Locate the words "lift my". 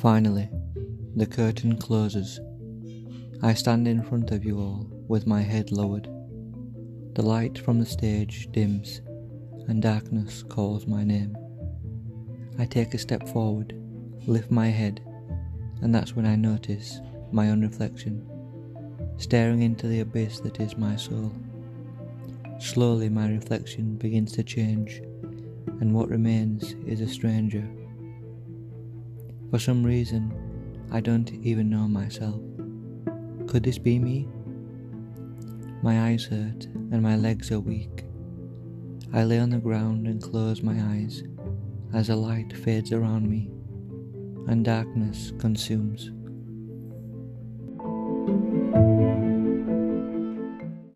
14.28-14.68